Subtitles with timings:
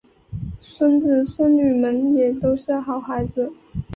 [0.59, 3.53] 孙子孙女们也都是好孩子